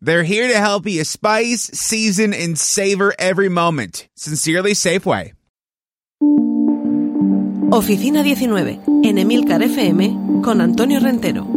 They're 0.00 0.22
here 0.22 0.46
to 0.46 0.60
help 0.60 0.86
you 0.86 1.04
spice, 1.04 1.72
season, 1.74 2.32
and 2.32 2.56
savor 2.56 3.14
every 3.18 3.48
moment. 3.48 4.08
Sincerely, 4.14 4.76
Safeway. 4.76 5.34
Oficina 7.70 8.22
19, 8.22 8.80
en 9.02 9.18
Emilcar 9.18 9.60
FM, 9.60 10.40
con 10.44 10.60
Antonio 10.60 11.00
Rentero. 11.00 11.48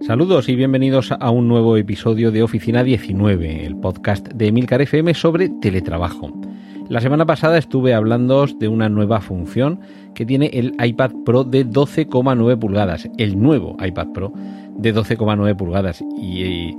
Saludos 0.00 0.48
y 0.48 0.56
bienvenidos 0.56 1.12
a 1.12 1.30
un 1.30 1.46
nuevo 1.46 1.76
episodio 1.76 2.32
de 2.32 2.42
Oficina 2.42 2.82
19, 2.82 3.64
el 3.64 3.76
podcast 3.76 4.26
de 4.26 4.48
Emilcar 4.48 4.82
FM 4.82 5.14
sobre 5.14 5.48
teletrabajo. 5.48 6.32
La 6.88 7.00
semana 7.00 7.26
pasada 7.26 7.58
estuve 7.58 7.94
hablando 7.94 8.46
de 8.46 8.66
una 8.66 8.88
nueva 8.88 9.20
función 9.20 9.80
que 10.14 10.24
tiene 10.26 10.46
el 10.54 10.74
iPad 10.82 11.12
Pro 11.24 11.44
de 11.44 11.66
12,9 11.66 12.58
pulgadas, 12.58 13.08
el 13.18 13.40
nuevo 13.40 13.76
iPad 13.78 14.08
Pro 14.08 14.32
de 14.78 14.94
12,9 14.94 15.56
pulgadas. 15.56 16.02
Y, 16.20 16.74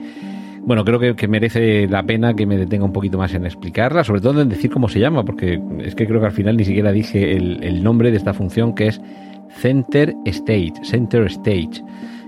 bueno, 0.61 0.83
creo 0.83 1.15
que, 1.15 1.27
merece 1.27 1.87
la 1.87 2.03
pena 2.03 2.33
que 2.33 2.45
me 2.45 2.57
detenga 2.57 2.85
un 2.85 2.93
poquito 2.93 3.17
más 3.17 3.33
en 3.33 3.45
explicarla, 3.45 4.03
sobre 4.03 4.21
todo 4.21 4.41
en 4.41 4.49
decir 4.49 4.71
cómo 4.71 4.89
se 4.89 4.99
llama, 4.99 5.23
porque 5.23 5.61
es 5.79 5.95
que 5.95 6.07
creo 6.07 6.19
que 6.19 6.27
al 6.27 6.31
final 6.31 6.57
ni 6.57 6.65
siquiera 6.65 6.91
dije 6.91 7.35
el, 7.35 7.83
nombre 7.83 8.11
de 8.11 8.17
esta 8.17 8.33
función 8.33 8.73
que 8.73 8.87
es 8.87 9.01
Center 9.49 10.15
Stage, 10.25 10.73
Center 10.83 11.25
Stage, 11.25 11.83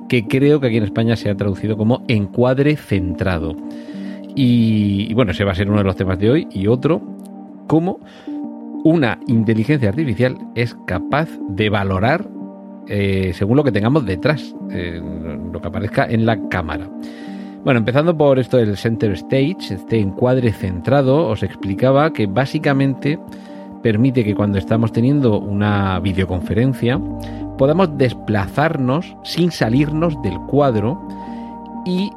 que 0.10 0.28
creo 0.28 0.60
que 0.60 0.68
aquí 0.68 0.78
en 0.78 0.84
España 0.84 1.16
se 1.16 1.30
ha 1.30 1.36
traducido 1.36 1.78
como 1.78 2.04
encuadre 2.08 2.76
centrado. 2.76 3.56
Y, 4.36 5.08
y 5.10 5.14
bueno, 5.14 5.32
ese 5.32 5.44
va 5.44 5.52
a 5.52 5.56
ser 5.56 5.70
uno 5.70 5.80
de 5.80 5.84
los 5.84 5.96
temas 5.96 6.20
de 6.20 6.30
hoy. 6.30 6.48
Y 6.52 6.68
otro, 6.68 7.02
cómo 7.68 8.00
una 8.84 9.20
inteligencia 9.28 9.90
artificial 9.90 10.38
es 10.56 10.76
capaz 10.88 11.30
de 11.50 11.70
valorar 11.70 12.28
eh, 12.94 13.32
según 13.34 13.56
lo 13.56 13.64
que 13.64 13.72
tengamos 13.72 14.06
detrás, 14.06 14.54
eh, 14.70 15.02
lo 15.02 15.62
que 15.62 15.68
aparezca 15.70 16.06
en 16.06 16.26
la 16.26 16.38
cámara. 16.50 16.90
Bueno, 17.64 17.78
empezando 17.78 18.18
por 18.18 18.38
esto 18.38 18.58
del 18.58 18.76
center 18.76 19.14
stage, 19.14 19.74
este 19.74 19.98
encuadre 20.00 20.52
centrado, 20.52 21.28
os 21.28 21.42
explicaba 21.42 22.12
que 22.12 22.28
básicamente 22.28 23.18
permite 23.82 24.26
que 24.26 24.36
cuando 24.36 24.58
estamos 24.58 24.92
teniendo 24.92 25.40
una 25.40 26.02
videoconferencia 26.02 27.00
podamos 27.58 27.98
desplazarnos 27.98 29.16
sin 29.24 29.52
salirnos 29.52 30.22
del 30.22 30.38
cuadro 30.48 31.02
y 31.86 32.12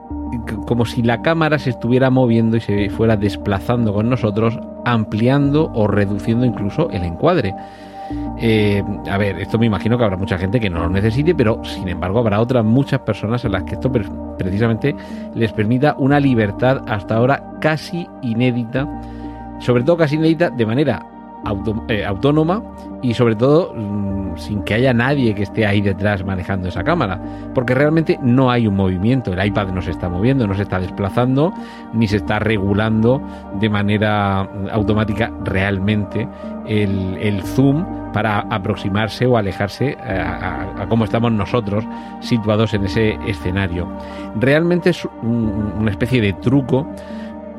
como 0.67 0.85
si 0.85 1.03
la 1.03 1.23
cámara 1.23 1.61
se 1.61 1.71
estuviera 1.71 2.11
moviendo 2.11 2.57
y 2.57 2.61
se 2.61 2.91
fuera 2.91 3.17
desplazando 3.17 3.95
con 3.95 4.11
nosotros, 4.11 4.59
ampliando 4.85 5.71
o 5.73 5.87
reduciendo 5.87 6.45
incluso 6.45 6.91
el 6.91 7.05
encuadre. 7.05 7.55
Eh, 8.39 8.83
a 9.11 9.19
ver, 9.19 9.39
esto 9.41 9.59
me 9.59 9.67
imagino 9.67 9.97
que 9.97 10.05
habrá 10.05 10.17
mucha 10.17 10.39
gente 10.39 10.61
que 10.61 10.69
no 10.71 10.81
lo 10.81 10.91
necesite, 10.91 11.35
pero 11.35 11.63
sin 11.65 11.89
embargo 11.89 12.19
habrá 12.19 12.41
otras 12.41 12.65
muchas 12.65 13.01
personas 13.01 13.45
a 13.45 13.49
las 13.49 13.63
que 13.65 13.75
esto 13.75 13.91
precisamente 14.39 14.95
les 15.35 15.53
permita 15.53 15.95
una 15.99 16.21
libertad 16.21 16.83
hasta 16.87 17.17
ahora 17.17 17.43
casi 17.61 18.07
inédita, 18.23 18.89
sobre 19.61 19.85
todo 19.85 19.97
casi 19.97 20.17
inédita 20.17 20.51
de 20.51 20.67
manera 20.67 21.14
eh, 21.89 22.05
autónoma 22.05 22.63
y 23.03 23.13
sobre 23.15 23.37
todo 23.37 23.75
mm, 23.75 24.37
sin 24.37 24.63
que 24.63 24.75
haya 24.75 24.93
nadie 24.95 25.35
que 25.35 25.43
esté 25.43 25.67
ahí 25.67 25.81
detrás 25.81 26.25
manejando 26.25 26.69
esa 26.69 26.83
cámara, 26.83 27.21
porque 27.55 27.75
realmente 27.75 28.19
no 28.23 28.51
hay 28.51 28.67
un 28.67 28.77
movimiento, 28.77 29.33
el 29.33 29.47
iPad 29.47 29.69
no 29.69 29.83
se 29.83 29.91
está 29.91 30.09
moviendo, 30.09 30.47
no 30.47 30.55
se 30.55 30.63
está 30.63 30.81
desplazando, 30.81 31.53
ni 31.93 32.09
se 32.09 32.17
está 32.17 32.39
regulando 32.39 33.21
de 33.61 33.69
manera 33.69 34.45
mm, 34.45 34.69
automática 34.73 35.31
realmente 35.45 36.27
el, 36.67 37.43
zoom 37.43 37.85
para 38.13 38.41
aproximarse 38.41 39.27
o 39.27 39.37
alejarse 39.37 39.91
eh, 39.91 40.19
a, 40.19 40.83
a, 40.83 40.89
cómo 40.89 41.05
estamos 41.05 41.33
nosotros 41.33 41.85
situados 42.21 42.73
en 42.73 42.85
ese 42.85 43.19
escenario. 43.27 43.89
Realmente 44.37 44.91
es 44.91 45.07
una 45.23 45.91
especie 45.91 46.21
de 46.21 46.33
truco 46.35 46.87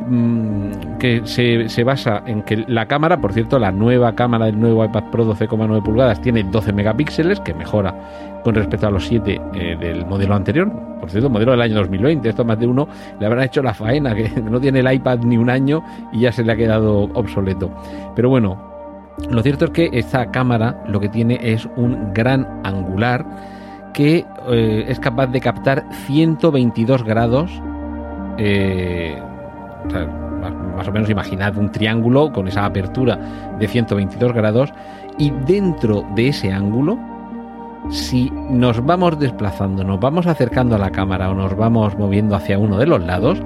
Mm, 0.07 0.97
que 0.99 1.21
se, 1.25 1.83
basa 1.83 2.21
en 2.27 2.43
que 2.43 2.57
la 2.67 2.85
cámara, 2.85 3.19
por 3.19 3.33
cierto, 3.33 3.57
la 3.57 3.71
nueva 3.71 4.13
cámara 4.13 4.45
del 4.45 4.59
nuevo 4.59 4.85
iPad 4.85 5.05
Pro 5.11 5.25
12,9 5.25 5.81
pulgadas 5.83 6.21
tiene 6.21 6.43
12 6.43 6.73
megapíxeles, 6.73 7.39
que 7.39 7.53
mejora 7.53 8.41
con 8.43 8.53
respecto 8.53 8.85
a 8.85 8.91
los 8.91 9.05
7 9.07 9.41
eh, 9.53 9.77
del 9.79 10.05
modelo 10.05 10.35
anterior. 10.35 10.71
Por 10.99 11.09
cierto, 11.09 11.29
modelo 11.29 11.51
del 11.51 11.61
año 11.61 11.75
2020. 11.75 12.29
Esto 12.29 12.45
más 12.45 12.59
de 12.59 12.67
uno 12.67 12.87
le 13.19 13.25
habrán 13.25 13.45
hecho 13.45 13.63
la 13.63 13.73
faena, 13.73 14.13
que 14.13 14.29
no 14.41 14.59
tiene 14.59 14.81
el 14.81 14.93
iPad 14.93 15.19
ni 15.19 15.37
un 15.37 15.49
año 15.49 15.83
y 16.11 16.21
ya 16.21 16.31
se 16.31 16.43
le 16.43 16.51
ha 16.51 16.55
quedado 16.55 17.09
obsoleto. 17.13 17.71
Pero 18.15 18.29
bueno, 18.29 18.57
lo 19.29 19.41
cierto 19.41 19.65
es 19.65 19.71
que 19.71 19.89
esta 19.93 20.29
cámara 20.29 20.83
lo 20.87 20.99
que 20.99 21.09
tiene 21.09 21.39
es 21.41 21.67
un 21.75 22.13
gran 22.13 22.61
angular 22.63 23.25
que 23.93 24.25
eh, 24.49 24.85
es 24.87 24.99
capaz 24.99 25.27
de 25.27 25.41
captar 25.41 25.85
122 26.05 27.03
grados. 27.03 27.49
Eh, 28.37 29.17
más 30.75 30.87
o 30.87 30.91
menos 30.91 31.09
imaginad 31.09 31.57
un 31.57 31.71
triángulo 31.71 32.31
con 32.31 32.47
esa 32.47 32.65
apertura 32.65 33.17
de 33.59 33.67
122 33.67 34.33
grados 34.33 34.73
y 35.17 35.31
dentro 35.45 36.03
de 36.15 36.29
ese 36.29 36.51
ángulo, 36.51 36.99
si 37.89 38.31
nos 38.49 38.83
vamos 38.85 39.19
desplazando, 39.19 39.83
nos 39.83 39.99
vamos 39.99 40.27
acercando 40.27 40.75
a 40.75 40.79
la 40.79 40.91
cámara 40.91 41.29
o 41.29 41.35
nos 41.35 41.55
vamos 41.55 41.97
moviendo 41.97 42.35
hacia 42.35 42.59
uno 42.59 42.77
de 42.77 42.87
los 42.87 43.01
lados, 43.01 43.41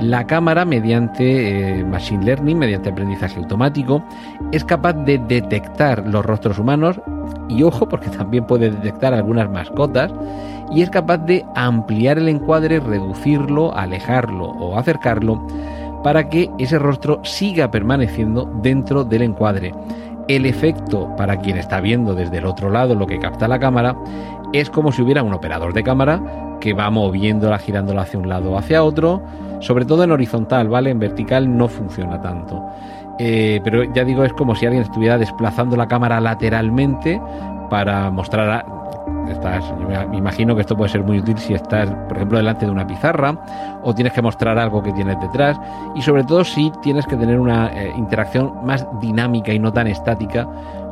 la 0.00 0.26
cámara, 0.26 0.64
mediante 0.64 1.78
eh, 1.78 1.84
Machine 1.84 2.24
Learning, 2.24 2.58
mediante 2.58 2.90
aprendizaje 2.90 3.38
automático, 3.38 4.02
es 4.50 4.64
capaz 4.64 4.92
de 4.92 5.18
detectar 5.18 6.04
los 6.06 6.24
rostros 6.24 6.58
humanos 6.58 7.00
y 7.48 7.62
ojo, 7.62 7.88
porque 7.88 8.10
también 8.10 8.44
puede 8.44 8.70
detectar 8.70 9.14
algunas 9.14 9.48
mascotas, 9.50 10.12
y 10.74 10.82
es 10.82 10.90
capaz 10.90 11.18
de 11.18 11.44
ampliar 11.54 12.18
el 12.18 12.28
encuadre, 12.28 12.80
reducirlo, 12.80 13.74
alejarlo 13.76 14.46
o 14.46 14.76
acercarlo 14.76 15.46
para 16.02 16.28
que 16.28 16.50
ese 16.58 16.78
rostro 16.78 17.20
siga 17.24 17.70
permaneciendo 17.70 18.50
dentro 18.60 19.04
del 19.04 19.22
encuadre. 19.22 19.72
El 20.26 20.46
efecto 20.46 21.14
para 21.16 21.38
quien 21.38 21.58
está 21.58 21.80
viendo 21.80 22.14
desde 22.14 22.38
el 22.38 22.46
otro 22.46 22.70
lado 22.70 22.94
lo 22.94 23.06
que 23.06 23.18
capta 23.18 23.46
la 23.46 23.58
cámara 23.58 23.96
es 24.52 24.68
como 24.68 24.90
si 24.90 25.02
hubiera 25.02 25.22
un 25.22 25.32
operador 25.32 25.74
de 25.74 25.84
cámara 25.84 26.20
que 26.60 26.74
va 26.74 26.90
moviéndola, 26.90 27.58
girándola 27.58 28.02
hacia 28.02 28.18
un 28.18 28.28
lado 28.28 28.52
o 28.52 28.58
hacia 28.58 28.82
otro, 28.82 29.22
sobre 29.60 29.84
todo 29.84 30.02
en 30.02 30.12
horizontal, 30.12 30.68
¿vale? 30.68 30.90
En 30.90 30.98
vertical 30.98 31.56
no 31.56 31.68
funciona 31.68 32.20
tanto. 32.20 32.64
Eh, 33.18 33.60
pero 33.62 33.84
ya 33.92 34.04
digo, 34.04 34.24
es 34.24 34.32
como 34.32 34.54
si 34.54 34.66
alguien 34.66 34.82
estuviera 34.82 35.18
desplazando 35.18 35.76
la 35.76 35.86
cámara 35.86 36.20
lateralmente 36.20 37.20
para 37.70 38.10
mostrar 38.10 38.66
Estás, 39.28 39.64
yo 39.68 40.08
me 40.08 40.16
imagino 40.16 40.54
que 40.54 40.60
esto 40.60 40.76
puede 40.76 40.90
ser 40.90 41.02
muy 41.02 41.18
útil 41.18 41.38
si 41.38 41.54
estás, 41.54 41.90
por 42.08 42.16
ejemplo, 42.16 42.38
delante 42.38 42.66
de 42.66 42.70
una 42.70 42.86
pizarra 42.86 43.34
o 43.82 43.94
tienes 43.94 44.12
que 44.12 44.22
mostrar 44.22 44.58
algo 44.58 44.82
que 44.82 44.92
tienes 44.92 45.18
detrás 45.20 45.58
y 45.94 46.02
sobre 46.02 46.24
todo 46.24 46.44
si 46.44 46.70
tienes 46.82 47.06
que 47.06 47.16
tener 47.16 47.38
una 47.38 47.68
eh, 47.72 47.92
interacción 47.96 48.64
más 48.64 48.86
dinámica 49.00 49.52
y 49.52 49.58
no 49.58 49.72
tan 49.72 49.86
estática 49.86 50.48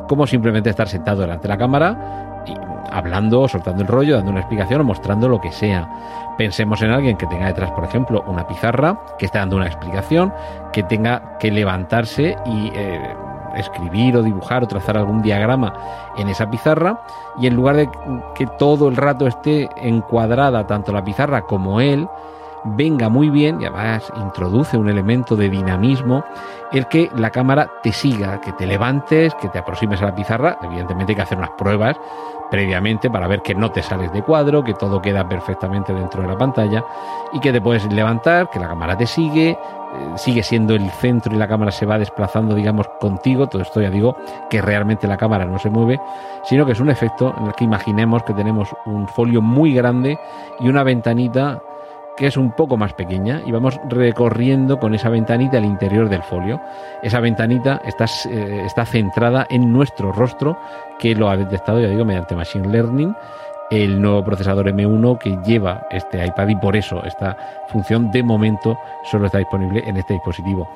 como 0.07 0.27
simplemente 0.27 0.69
estar 0.69 0.87
sentado 0.87 1.21
delante 1.21 1.43
de 1.43 1.49
la 1.49 1.57
cámara 1.57 2.43
y 2.45 2.53
hablando, 2.91 3.47
soltando 3.47 3.81
el 3.81 3.87
rollo, 3.87 4.15
dando 4.15 4.31
una 4.31 4.41
explicación 4.41 4.81
o 4.81 4.83
mostrando 4.83 5.27
lo 5.27 5.39
que 5.39 5.51
sea. 5.51 5.89
Pensemos 6.37 6.81
en 6.81 6.91
alguien 6.91 7.17
que 7.17 7.27
tenga 7.27 7.47
detrás, 7.47 7.71
por 7.71 7.83
ejemplo, 7.83 8.23
una 8.27 8.47
pizarra, 8.47 8.99
que 9.17 9.25
esté 9.25 9.37
dando 9.37 9.55
una 9.55 9.67
explicación, 9.67 10.33
que 10.71 10.83
tenga 10.83 11.37
que 11.39 11.51
levantarse 11.51 12.35
y 12.45 12.71
eh, 12.73 13.13
escribir 13.55 14.17
o 14.17 14.23
dibujar 14.23 14.63
o 14.63 14.67
trazar 14.67 14.97
algún 14.97 15.21
diagrama 15.21 15.73
en 16.17 16.29
esa 16.29 16.49
pizarra 16.49 17.01
y 17.39 17.47
en 17.47 17.55
lugar 17.55 17.75
de 17.75 17.89
que 18.35 18.47
todo 18.47 18.87
el 18.89 18.95
rato 18.95 19.27
esté 19.27 19.69
encuadrada 19.75 20.67
tanto 20.67 20.91
la 20.91 21.03
pizarra 21.03 21.43
como 21.43 21.81
él, 21.81 22.07
venga 22.65 23.09
muy 23.09 23.29
bien 23.29 23.61
y 23.61 23.65
además 23.65 24.11
introduce 24.15 24.77
un 24.77 24.89
elemento 24.89 25.35
de 25.35 25.49
dinamismo 25.49 26.23
el 26.71 26.87
que 26.87 27.09
la 27.15 27.29
cámara 27.29 27.69
te 27.83 27.91
siga, 27.91 28.41
que 28.41 28.53
te 28.53 28.65
levantes, 28.65 29.35
que 29.35 29.49
te 29.49 29.59
aproximes 29.59 30.01
a 30.01 30.05
la 30.05 30.15
pizarra. 30.15 30.57
Evidentemente 30.61 31.11
hay 31.11 31.15
que 31.17 31.21
hacer 31.21 31.37
unas 31.37 31.51
pruebas 31.51 31.99
previamente 32.53 33.09
para 33.09 33.27
ver 33.27 33.41
que 33.41 33.55
no 33.55 33.71
te 33.71 33.81
sales 33.81 34.13
de 34.13 34.21
cuadro, 34.21 34.63
que 34.63 34.75
todo 34.75 35.01
queda 35.01 35.27
perfectamente 35.27 35.91
dentro 35.91 36.21
de 36.21 36.27
la 36.27 36.37
pantalla 36.37 36.85
y 37.33 37.39
que 37.39 37.51
te 37.51 37.59
puedes 37.59 37.91
levantar, 37.91 38.51
que 38.51 38.59
la 38.59 38.67
cámara 38.67 38.95
te 38.95 39.07
sigue, 39.07 39.49
eh, 39.49 39.57
sigue 40.17 40.43
siendo 40.43 40.75
el 40.75 40.87
centro 40.91 41.33
y 41.33 41.39
la 41.39 41.47
cámara 41.47 41.71
se 41.71 41.87
va 41.87 41.97
desplazando, 41.97 42.53
digamos, 42.53 42.87
contigo. 42.99 43.47
Todo 43.47 43.63
esto 43.63 43.81
ya 43.81 43.89
digo 43.89 44.15
que 44.51 44.61
realmente 44.61 45.07
la 45.07 45.17
cámara 45.17 45.45
no 45.45 45.57
se 45.57 45.71
mueve, 45.71 45.99
sino 46.43 46.63
que 46.63 46.73
es 46.73 46.79
un 46.79 46.91
efecto 46.91 47.33
en 47.39 47.47
el 47.47 47.55
que 47.55 47.63
imaginemos 47.63 48.21
que 48.21 48.35
tenemos 48.35 48.69
un 48.85 49.07
folio 49.07 49.41
muy 49.41 49.73
grande 49.73 50.19
y 50.59 50.69
una 50.69 50.83
ventanita 50.83 51.59
que 52.15 52.27
es 52.27 52.37
un 52.37 52.51
poco 52.51 52.77
más 52.77 52.93
pequeña 52.93 53.41
y 53.45 53.51
vamos 53.51 53.79
recorriendo 53.89 54.79
con 54.79 54.93
esa 54.93 55.09
ventanita 55.09 55.57
el 55.57 55.65
interior 55.65 56.09
del 56.09 56.23
folio. 56.23 56.61
Esa 57.01 57.19
ventanita 57.19 57.81
está, 57.85 58.05
eh, 58.29 58.63
está 58.65 58.85
centrada 58.85 59.47
en 59.49 59.71
nuestro 59.71 60.11
rostro, 60.11 60.57
que 60.99 61.15
lo 61.15 61.29
ha 61.29 61.37
detectado, 61.37 61.79
ya 61.79 61.87
digo, 61.87 62.05
mediante 62.05 62.35
Machine 62.35 62.67
Learning, 62.67 63.15
el 63.71 63.99
nuevo 63.99 64.23
procesador 64.23 64.67
M1 64.67 65.17
que 65.17 65.37
lleva 65.43 65.87
este 65.89 66.23
iPad 66.23 66.49
y 66.49 66.55
por 66.55 66.75
eso 66.75 67.03
esta 67.05 67.35
función 67.69 68.11
de 68.11 68.21
momento 68.21 68.77
solo 69.03 69.25
está 69.25 69.39
disponible 69.39 69.83
en 69.85 69.97
este 69.97 70.13
dispositivo. 70.13 70.69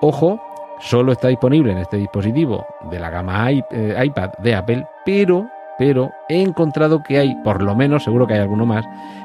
Ojo, 0.00 0.40
solo 0.78 1.12
está 1.12 1.28
disponible 1.28 1.72
en 1.72 1.78
este 1.78 1.96
dispositivo 1.96 2.64
de 2.90 3.00
la 3.00 3.10
gama 3.10 3.50
eh, 3.50 3.62
iPad 4.04 4.30
de 4.38 4.54
Apple, 4.54 4.86
pero 5.04 5.48
pero 5.78 6.12
he 6.28 6.40
encontrado 6.40 7.02
que 7.02 7.18
hay, 7.18 7.34
por 7.42 7.62
lo 7.62 7.74
menos, 7.74 8.04
seguro 8.04 8.26
que 8.26 8.34
hay 8.34 8.40
alguno 8.40 8.66
más, 8.66 8.84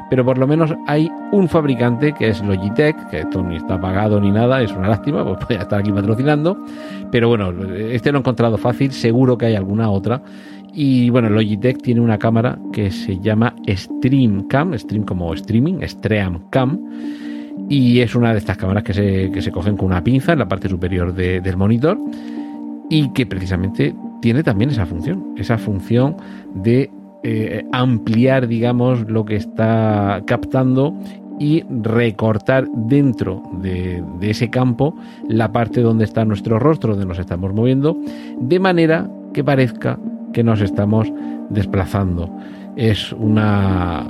pero 0.09 0.25
por 0.25 0.37
lo 0.37 0.47
menos 0.47 0.73
hay 0.87 1.11
un 1.31 1.47
fabricante 1.47 2.13
que 2.13 2.29
es 2.29 2.41
Logitech, 2.41 3.09
que 3.09 3.19
esto 3.19 3.43
ni 3.43 3.57
está 3.57 3.79
pagado 3.79 4.19
ni 4.19 4.31
nada, 4.31 4.61
es 4.61 4.71
una 4.71 4.89
lástima, 4.89 5.23
pues 5.25 5.37
podría 5.37 5.61
estar 5.61 5.79
aquí 5.79 5.91
patrocinando, 5.91 6.57
pero 7.11 7.29
bueno, 7.29 7.51
este 7.73 8.11
lo 8.11 8.17
he 8.17 8.21
encontrado 8.21 8.57
fácil, 8.57 8.91
seguro 8.91 9.37
que 9.37 9.47
hay 9.47 9.55
alguna 9.55 9.89
otra. 9.89 10.21
Y 10.71 11.09
bueno, 11.09 11.29
Logitech 11.29 11.81
tiene 11.81 11.99
una 11.99 12.19
cámara 12.19 12.59
que 12.71 12.91
se 12.91 13.19
llama 13.19 13.55
Stream 13.67 14.47
Cam, 14.47 14.77
Stream 14.77 15.03
como 15.03 15.33
streaming, 15.33 15.79
Stream 15.81 16.43
Cam, 16.51 16.79
y 17.67 17.99
es 17.99 18.15
una 18.15 18.31
de 18.31 18.37
estas 18.37 18.57
cámaras 18.57 18.83
que 18.83 18.93
se, 18.93 19.31
que 19.31 19.41
se 19.41 19.51
cogen 19.51 19.75
con 19.75 19.87
una 19.87 20.03
pinza 20.03 20.33
en 20.33 20.39
la 20.39 20.47
parte 20.47 20.69
superior 20.69 21.13
del 21.13 21.57
monitor 21.57 21.97
y 22.89 23.09
que 23.09 23.25
precisamente 23.25 23.95
tiene 24.21 24.43
también 24.43 24.69
esa 24.69 24.85
función, 24.85 25.33
esa 25.37 25.57
función 25.57 26.15
de 26.53 26.91
eh, 27.23 27.65
ampliar, 27.71 28.47
digamos, 28.47 29.09
lo 29.09 29.25
que 29.25 29.35
está 29.35 30.21
captando 30.25 30.93
y 31.39 31.63
recortar 31.69 32.67
dentro 32.69 33.41
de, 33.61 34.03
ese 34.21 34.49
campo 34.49 34.93
la 35.27 35.51
parte 35.51 35.81
donde 35.81 36.03
está 36.03 36.25
nuestro 36.25 36.59
rostro, 36.59 36.91
donde 36.91 37.05
nos 37.05 37.19
estamos 37.19 37.53
moviendo, 37.53 37.97
de 38.39 38.59
manera 38.59 39.09
que 39.33 39.43
parezca 39.43 39.97
que 40.33 40.43
nos 40.43 40.61
estamos 40.61 41.11
desplazando. 41.49 42.29
Es 42.75 43.13
una... 43.13 44.07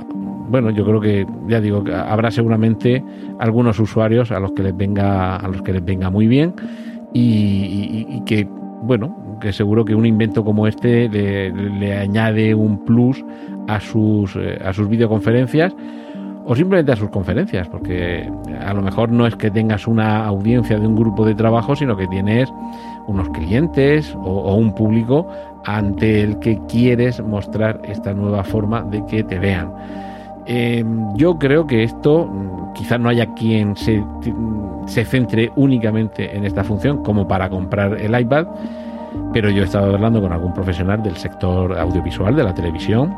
Bueno, 0.48 0.70
yo 0.70 0.84
creo 0.84 1.00
que, 1.00 1.26
ya 1.48 1.60
digo, 1.60 1.84
habrá 1.92 2.32
seguramente 2.32 3.04
algunos 3.38 3.78
usuarios 3.78 4.32
a 4.32 4.40
los 4.40 4.52
que 4.52 4.64
les 4.64 4.76
venga, 4.76 5.36
a 5.36 5.48
los 5.48 5.62
que 5.62 5.72
les 5.72 5.84
venga 5.84 6.10
muy 6.10 6.26
bien 6.26 6.54
y 7.12 8.20
que, 8.26 8.48
bueno, 8.82 9.38
que 9.40 9.52
seguro 9.52 9.84
que 9.84 9.94
un 9.94 10.06
invento 10.06 10.44
como 10.44 10.66
este 10.66 11.08
le, 11.08 11.96
añade 11.96 12.54
un 12.54 12.84
plus 12.84 13.24
a 13.68 13.80
sus, 13.80 14.36
eh, 14.36 14.58
a 14.64 14.72
sus 14.72 14.88
videoconferencias 14.88 15.74
o 16.44 16.56
simplemente 16.56 16.92
a 16.92 16.96
sus 16.96 17.10
conferencias, 17.10 17.68
porque 17.68 18.28
a 18.60 18.72
lo 18.74 18.82
mejor 18.82 19.10
no 19.12 19.26
es 19.26 19.36
que 19.36 19.50
tengas 19.50 19.86
una 19.86 20.24
audiencia 20.26 20.78
de 20.78 20.86
un 20.86 20.96
grupo 20.96 21.24
de 21.24 21.34
trabajo, 21.34 21.76
sino 21.76 21.96
que 21.96 22.06
tienes 22.08 22.52
unos 23.06 23.28
clientes 23.30 24.14
o, 24.24 24.54
un 24.54 24.74
público 24.74 25.28
ante 25.64 26.22
el 26.22 26.38
que 26.38 26.58
quieres 26.68 27.22
mostrar 27.22 27.80
esta 27.84 28.14
nueva 28.14 28.42
forma 28.42 28.82
de 28.82 29.04
que 29.06 29.22
te 29.22 29.38
vean. 29.38 29.72
Em, 30.52 31.14
yo 31.14 31.38
creo 31.38 31.64
que 31.64 31.84
esto 31.84 32.26
mm, 32.26 32.72
quizás 32.72 32.98
no 32.98 33.08
haya 33.08 33.34
quien 33.34 33.76
se, 33.76 34.02
se 34.86 35.04
centre 35.04 35.52
únicamente 35.54 36.36
en 36.36 36.44
esta 36.44 36.64
función 36.64 37.04
como 37.04 37.28
para 37.28 37.48
comprar 37.48 37.96
el 38.00 38.18
iPad, 38.18 38.48
pero 39.32 39.48
yo 39.48 39.62
he 39.62 39.64
estado 39.64 39.94
hablando 39.94 40.20
con 40.20 40.32
algún 40.32 40.52
profesional 40.52 41.04
del 41.04 41.16
sector 41.16 41.78
audiovisual, 41.78 42.34
de 42.34 42.42
la 42.42 42.52
televisión, 42.52 43.14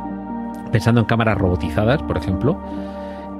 pensando 0.71 1.01
en 1.01 1.07
cámaras 1.07 1.39
robotizadas, 1.39 2.03
por 2.03 2.19
ejemplo, 2.19 2.61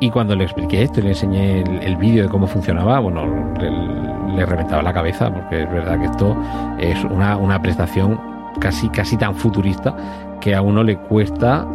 y 0.01 0.09
cuando 0.09 0.35
le 0.37 0.45
expliqué 0.45 0.85
esto 0.85 1.01
y 1.01 1.03
le 1.03 1.09
enseñé 1.11 1.61
el, 1.61 1.97
vídeo 1.99 2.23
de 2.23 2.31
cómo 2.31 2.47
funcionaba, 2.47 2.99
bueno, 2.99 3.27
le, 3.61 4.47
reventaba 4.47 4.83
la 4.83 4.95
cabeza, 4.95 5.31
porque 5.31 5.65
es 5.65 5.71
verdad 5.71 5.99
que 5.99 6.07
esto 6.07 6.35
es 6.79 7.05
una, 7.05 7.37
una 7.37 7.61
prestación 7.61 8.19
casi, 8.59 8.89
casi 8.89 9.19
tan 9.19 9.35
futurista 9.35 9.95
que 10.41 10.55
a 10.55 10.63
uno 10.63 10.83
le 10.83 10.97
cuesta 10.97 11.67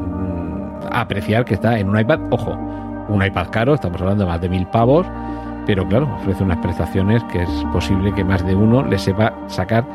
apreciar 0.91 1.45
que 1.45 1.55
está 1.55 1.79
en 1.79 1.89
un 1.89 1.99
iPad, 1.99 2.19
ojo, 2.31 2.51
un 3.09 3.23
iPad 3.23 3.47
caro, 3.51 3.73
estamos 3.73 4.01
hablando 4.01 4.25
de 4.25 4.29
más 4.29 4.41
de 4.41 4.49
mil 4.49 4.67
pavos, 4.67 5.05
pero 5.65 5.87
claro, 5.87 6.09
ofrece 6.21 6.43
unas 6.43 6.57
prestaciones 6.59 7.23
que 7.25 7.43
es 7.43 7.49
posible 7.73 8.13
que 8.13 8.23
más 8.23 8.45
de 8.45 8.55
uno 8.55 8.83
le 8.83 8.97
sepa 8.97 9.33
sacar 9.47 9.85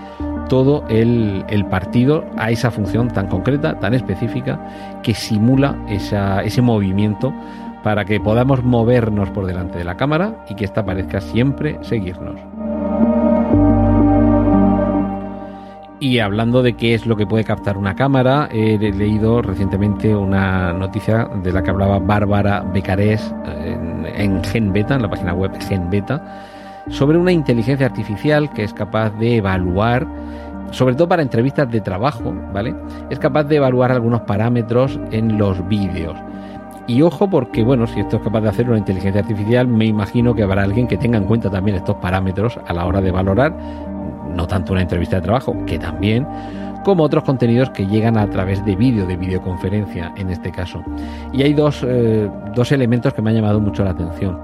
todo 0.49 0.85
el, 0.89 1.67
partido 1.71 2.25
a 2.37 2.51
esa 2.51 2.71
función 2.71 3.09
tan 3.09 3.27
concreta, 3.29 3.79
tan 3.79 3.95
específica, 3.95 4.61
que 5.03 5.15
simula 5.15 5.77
ese 5.89 6.63
movimiento 6.63 7.33
para 7.83 8.05
que 8.05 8.21
podamos 8.21 8.63
movernos 8.63 9.31
por 9.31 9.47
delante 9.47 9.79
de 9.79 9.85
la 9.85 9.97
cámara 9.97 10.45
y 10.49 10.55
que 10.55 10.65
ésta 10.65 10.85
parezca 10.85 11.21
siempre 11.21 11.79
seguirnos. 11.83 12.37
Y 16.03 16.19
hablando 16.19 16.65
de 16.65 16.73
qué 16.73 16.95
es 16.95 17.07
lo 17.07 17.15
que 17.15 17.29
puede 17.29 17.45
captar 17.45 17.79
una 17.79 17.95
cámara, 17.95 18.49
he 18.51 18.77
leído 18.77 19.41
recientemente 19.41 20.13
una 20.17 20.73
noticia 20.73 21.31
de 21.45 21.53
la 21.53 21.63
que 21.63 21.71
hablaba 21.71 22.01
Bárbara 22.01 22.65
Becarés 22.75 23.33
en, 23.65 24.05
en 24.17 24.43
GenBeta, 24.43 24.97
en 24.97 25.03
la 25.03 25.09
página 25.09 25.33
web 25.33 25.53
GenBeta, 25.61 26.45
sobre 26.89 27.19
una 27.19 27.31
inteligencia 27.31 27.87
artificial 27.87 28.53
que 28.53 28.65
es 28.65 28.75
capaz 28.75 29.11
de 29.11 29.37
evaluar, 29.37 30.05
sobre 30.73 30.97
todo 30.97 31.09
para 31.09 31.23
entrevistas 31.23 31.71
de 31.71 31.81
trabajo, 31.81 32.35
¿vale? 32.53 32.75
Es 33.09 33.21
capaz 33.21 33.45
de 33.45 33.59
evaluar 33.59 33.93
algunos 33.93 34.23
parámetros 34.23 34.99
en 35.13 35.39
los 35.39 35.65
vídeos. 35.69 36.17
Y 36.89 37.03
ojo 37.03 37.31
porque, 37.31 37.63
bueno, 37.63 37.87
si 37.87 38.01
esto 38.01 38.17
es 38.17 38.23
capaz 38.23 38.41
de 38.41 38.49
hacer 38.49 38.69
una 38.69 38.79
inteligencia 38.79 39.21
artificial, 39.21 39.69
me 39.69 39.85
imagino 39.85 40.35
que 40.35 40.43
habrá 40.43 40.65
alguien 40.65 40.89
que 40.89 40.97
tenga 40.97 41.17
en 41.17 41.27
cuenta 41.27 41.49
también 41.49 41.77
estos 41.77 41.95
parámetros 41.99 42.59
a 42.67 42.73
la 42.73 42.87
hora 42.87 43.01
de 43.01 43.13
valorar, 43.13 43.57
no 44.35 44.47
tanto 44.47 44.73
una 44.73 44.83
entrevista 44.83 45.17
de 45.17 45.23
trabajo, 45.23 45.57
que 45.67 45.79
también, 45.79 46.27
como 46.85 47.05
otros 47.05 47.25
contenidos 47.25 47.71
que 47.71 47.87
llegan 47.87 48.17
a 48.17 48.29
través 48.29 48.65
de 48.65 48.77
vídeo, 48.77 49.07
de 49.07 49.17
videoconferencia 49.17 50.13
en 50.17 50.31
este 50.31 50.51
caso. 50.51 50.83
Y 51.33 51.43
hay 51.43 51.55
dos, 51.55 51.85
eh, 51.87 52.29
dos 52.55 52.73
elementos 52.73 53.15
que 53.15 53.23
me 53.23 53.31
han 53.31 53.37
llamado 53.37 53.61
mucho 53.61 53.85
la 53.85 53.91
atención. 53.91 54.39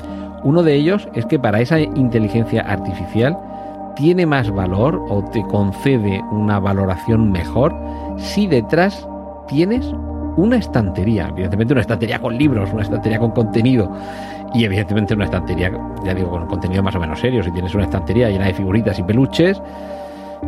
Uno 0.44 0.62
de 0.62 0.74
ellos 0.74 1.08
es 1.14 1.26
que 1.26 1.38
para 1.38 1.60
esa 1.60 1.80
inteligencia 1.80 2.62
artificial 2.62 3.36
tiene 3.96 4.26
más 4.26 4.50
valor 4.52 5.04
o 5.10 5.24
te 5.24 5.42
concede 5.42 6.22
una 6.30 6.60
valoración 6.60 7.32
mejor 7.32 7.74
si 8.16 8.46
detrás 8.46 9.08
tienes 9.48 9.92
una 10.38 10.56
estantería, 10.56 11.28
evidentemente 11.28 11.74
una 11.74 11.80
estantería 11.80 12.20
con 12.20 12.38
libros, 12.38 12.72
una 12.72 12.82
estantería 12.82 13.18
con 13.18 13.32
contenido 13.32 13.92
y 14.54 14.64
evidentemente 14.64 15.14
una 15.14 15.24
estantería, 15.24 15.72
ya 16.04 16.14
digo, 16.14 16.30
con 16.30 16.46
contenido 16.46 16.80
más 16.82 16.94
o 16.94 17.00
menos 17.00 17.18
serio. 17.18 17.42
Si 17.42 17.50
tienes 17.50 17.74
una 17.74 17.84
estantería 17.84 18.30
llena 18.30 18.46
de 18.46 18.54
figuritas 18.54 18.98
y 19.00 19.02
peluches, 19.02 19.60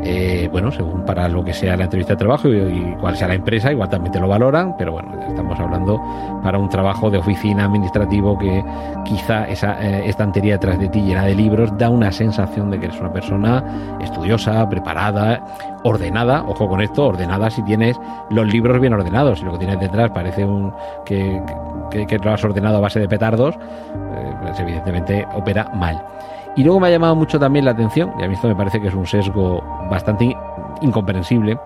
eh, 0.02 0.48
bueno, 0.50 0.70
según 0.70 1.04
para 1.04 1.28
lo 1.28 1.44
que 1.44 1.52
sea 1.52 1.76
la 1.76 1.84
entrevista 1.84 2.14
de 2.14 2.18
trabajo 2.18 2.48
y, 2.48 2.96
cuál 3.00 3.16
sea 3.16 3.28
la 3.28 3.34
empresa, 3.34 3.72
igual 3.72 3.88
también 3.88 4.12
te 4.12 4.20
lo 4.20 4.28
valoran, 4.28 4.76
pero 4.76 4.92
bueno, 4.92 5.12
estamos 5.28 5.58
hablando 5.58 6.00
para 6.42 6.58
un 6.58 6.68
trabajo 6.68 7.10
de 7.10 7.18
oficina 7.18 7.64
administrativo 7.64 8.38
que 8.38 8.64
quizá 9.04 9.48
esa 9.48 9.82
eh, 9.84 10.08
estantería 10.08 10.54
detrás 10.54 10.78
de 10.78 10.88
ti 10.88 11.00
llena 11.00 11.24
de 11.24 11.34
libros 11.34 11.76
da 11.76 11.90
una 11.90 12.12
sensación 12.12 12.70
de 12.70 12.78
que 12.78 12.86
eres 12.86 13.00
una 13.00 13.12
persona 13.12 13.98
estudiosa, 14.00 14.68
preparada, 14.68 15.44
ordenada, 15.82 16.44
ojo 16.46 16.68
con 16.68 16.80
esto, 16.80 17.06
ordenada 17.06 17.50
si 17.50 17.62
tienes 17.62 17.98
los 18.30 18.46
libros 18.46 18.80
bien 18.80 18.94
ordenados, 18.94 19.40
si 19.40 19.44
lo 19.44 19.52
que 19.52 19.58
tienes 19.58 19.80
detrás 19.80 20.10
parece 20.10 20.44
un 20.44 20.72
que, 21.04 21.42
que, 21.90 22.18
lo 22.18 22.32
has 22.32 22.44
ordenado 22.44 22.78
a 22.78 22.80
base 22.80 23.00
de 23.00 23.08
petardos, 23.08 23.56
eh, 23.56 24.34
pues 24.40 24.58
evidentemente 24.60 25.26
opera 25.34 25.70
mal. 25.74 26.02
Y 26.56 26.64
luego 26.64 26.80
me 26.80 26.88
ha 26.88 26.90
llamado 26.90 27.14
mucho 27.14 27.38
también 27.38 27.64
la 27.64 27.70
atención, 27.70 28.12
y 28.18 28.24
a 28.24 28.28
mí 28.28 28.34
esto 28.34 28.48
me 28.48 28.56
parece 28.56 28.80
que 28.80 28.88
es 28.88 28.94
un 28.94 29.06
sesgo 29.06 29.62
bastante 29.88 30.36
incomprensible, 30.80 31.58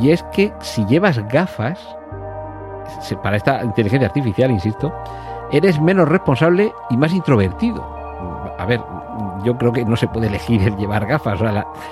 y 0.00 0.10
es 0.10 0.22
que 0.24 0.52
si 0.60 0.84
llevas 0.86 1.18
gafas, 1.28 1.78
para 3.22 3.36
esta 3.36 3.62
inteligencia 3.62 4.08
artificial, 4.08 4.50
insisto, 4.50 4.92
eres 5.52 5.80
menos 5.80 6.08
responsable 6.08 6.72
y 6.90 6.96
más 6.96 7.12
introvertido. 7.12 7.84
A 8.58 8.66
ver, 8.66 8.80
yo 9.44 9.56
creo 9.56 9.72
que 9.72 9.84
no 9.84 9.96
se 9.96 10.08
puede 10.08 10.26
elegir 10.26 10.62
el 10.62 10.76
llevar 10.76 11.06
gafas. 11.06 11.40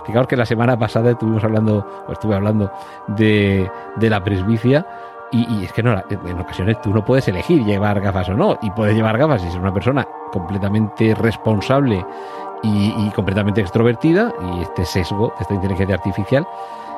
fijaos 0.04 0.26
que 0.26 0.36
la 0.36 0.46
semana 0.46 0.78
pasada 0.78 1.10
estuvimos 1.10 1.42
hablando, 1.44 2.04
o 2.06 2.12
estuve 2.12 2.34
hablando 2.34 2.70
de, 3.08 3.70
de 3.96 4.10
la 4.10 4.22
presbicia 4.22 4.86
y, 5.30 5.64
es 5.64 5.72
que 5.72 5.82
no, 5.82 5.94
en 6.10 6.40
ocasiones 6.40 6.80
tú 6.80 6.92
no 6.92 7.04
puedes 7.04 7.28
elegir 7.28 7.64
llevar 7.64 8.00
gafas 8.00 8.28
o 8.30 8.34
no, 8.34 8.58
y 8.62 8.70
puedes 8.70 8.94
llevar 8.96 9.18
gafas 9.18 9.44
y 9.44 9.50
ser 9.50 9.60
una 9.60 9.74
persona 9.74 10.06
completamente 10.32 11.14
responsable 11.14 12.04
y, 12.62 13.10
completamente 13.10 13.60
extrovertida, 13.60 14.32
y 14.40 14.62
este 14.62 14.84
sesgo 14.84 15.32
esta 15.40 15.54
inteligencia 15.54 15.96
artificial, 15.96 16.46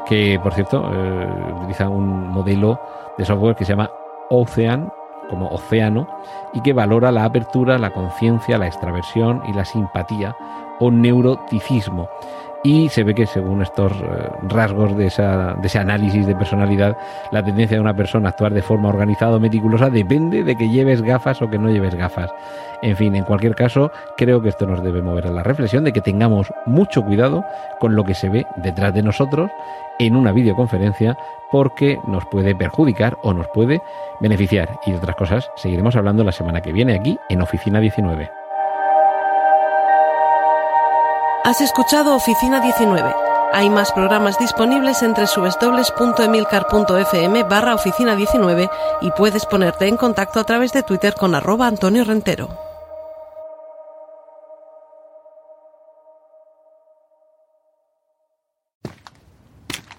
que 0.06 0.38
por 0.42 0.54
cierto 0.54 0.90
eh, 0.92 1.54
utiliza 1.58 1.88
un 1.88 2.28
modelo 2.28 2.80
de 3.18 3.24
software 3.24 3.56
que 3.56 3.64
se 3.64 3.72
llama 3.72 3.90
Ocean, 4.30 4.92
como 5.28 5.48
océano, 5.48 6.08
y 6.52 6.60
que 6.60 6.72
valora 6.72 7.12
la 7.12 7.24
apertura, 7.24 7.78
la 7.78 7.90
conciencia, 7.90 8.58
la 8.58 8.66
extraversión 8.66 9.42
y 9.46 9.52
la 9.52 9.64
simpatía 9.64 10.36
o 10.80 10.90
neuroticismo. 10.90 12.08
Y 12.62 12.88
se 12.90 13.04
ve 13.04 13.14
que 13.14 13.26
según 13.26 13.62
estos 13.62 13.92
eh, 13.92 14.28
rasgos 14.48 14.96
de, 14.96 15.06
esa, 15.06 15.56
ese 15.62 15.78
análisis 15.78 16.26
de 16.26 16.36
personalidad, 16.36 16.96
la 17.32 17.42
tendencia 17.42 17.76
de 17.76 17.80
una 17.80 17.94
persona 17.94 18.28
a 18.28 18.30
actuar 18.30 18.52
de 18.52 18.62
forma 18.62 18.88
organizada 18.88 19.36
o 19.36 19.40
meticulosa 19.40 19.88
depende 19.88 20.44
de 20.44 20.56
que 20.56 20.68
lleves 20.68 21.02
gafas 21.02 21.40
o 21.40 21.48
que 21.48 21.58
no 21.58 21.70
lleves 21.70 21.94
gafas. 21.94 22.30
En 22.82 22.96
fin, 22.96 23.14
en 23.14 23.24
cualquier 23.24 23.54
caso, 23.54 23.90
creo 24.16 24.40
que 24.42 24.48
esto 24.50 24.66
nos 24.66 24.82
debe 24.82 25.02
mover 25.02 25.26
a 25.26 25.30
la 25.30 25.42
reflexión 25.42 25.84
de 25.84 25.92
que 25.92 26.00
tengamos 26.00 26.52
mucho 26.66 27.02
cuidado 27.02 27.44
con 27.78 27.94
lo 27.94 28.04
que 28.04 28.14
se 28.14 28.28
ve 28.28 28.46
detrás 28.56 28.94
de 28.94 29.02
nosotros 29.02 29.50
en 29.98 30.16
una 30.16 30.32
videoconferencia 30.32 31.16
porque 31.50 31.98
nos 32.06 32.24
puede 32.26 32.54
perjudicar 32.54 33.18
o 33.22 33.34
nos 33.34 33.48
puede 33.48 33.82
beneficiar. 34.20 34.80
Y 34.86 34.92
de 34.92 34.98
otras 34.98 35.16
cosas 35.16 35.50
seguiremos 35.56 35.96
hablando 35.96 36.24
la 36.24 36.32
semana 36.32 36.62
que 36.62 36.72
viene 36.72 36.94
aquí 36.94 37.18
en 37.28 37.42
Oficina 37.42 37.80
19. 37.80 38.39
Has 41.50 41.60
escuchado 41.60 42.14
Oficina 42.14 42.60
19. 42.60 43.12
Hay 43.52 43.68
más 43.70 43.90
programas 43.90 44.38
disponibles 44.38 45.02
entre 45.02 45.26
www.emilcar.fm 45.26 47.42
barra 47.42 47.74
oficina 47.74 48.14
19 48.14 48.70
y 49.00 49.10
puedes 49.10 49.46
ponerte 49.46 49.88
en 49.88 49.96
contacto 49.96 50.38
a 50.38 50.44
través 50.44 50.72
de 50.72 50.84
Twitter 50.84 51.12
con 51.14 51.34
arroba 51.34 51.66
Antonio 51.66 52.04
Rentero. 52.04 52.56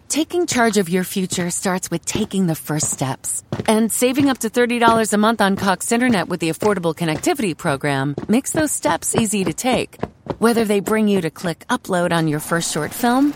Taking 0.08 0.46
charge 0.46 0.78
of 0.78 0.88
your 0.88 1.04
future 1.04 1.52
starts 1.52 1.92
with 1.92 2.06
taking 2.06 2.48
the 2.48 2.56
first 2.56 2.92
steps. 2.92 3.44
And 3.68 3.92
saving 3.92 4.30
up 4.30 4.40
to 4.40 4.50
$30 4.50 5.12
a 5.12 5.18
month 5.18 5.42
on 5.42 5.58
Cox 5.58 5.92
Internet 5.92 6.30
with 6.30 6.40
the 6.40 6.48
Affordable 6.48 6.96
Connectivity 6.96 7.54
Program 7.54 8.16
makes 8.30 8.54
those 8.54 8.72
steps 8.72 9.18
easy 9.18 9.44
to 9.44 9.54
take. 9.54 9.98
Whether 10.40 10.66
they 10.66 10.80
bring 10.80 11.08
you 11.08 11.22
to 11.22 11.30
click 11.30 11.66
upload 11.70 12.12
on 12.12 12.28
your 12.28 12.40
first 12.40 12.72
short 12.72 12.94
film 12.94 13.34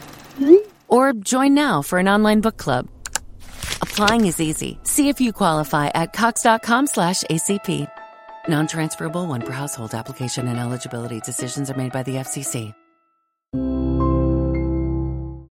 or 0.88 1.14
join 1.14 1.54
now 1.54 1.82
for 1.82 2.00
an 2.00 2.08
online 2.08 2.42
book 2.42 2.58
club. 2.58 2.88
Applying 3.82 4.26
is 4.26 4.42
easy. 4.42 4.80
See 4.84 5.10
if 5.10 5.22
you 5.22 5.32
qualify 5.32 5.88
at 5.88 6.14
cox.com 6.14 6.88
slash 6.88 7.24
ACP. 7.24 7.88
Non-transferable 8.48 9.28
one 9.28 9.42
per 9.42 9.54
household 9.54 9.94
application 9.96 10.48
and 10.48 10.60
eligibility 10.60 11.20
decisions 11.22 11.70
are 11.70 11.78
made 11.78 11.92
by 11.92 12.04
the 12.04 12.16
FCC. 12.16 12.74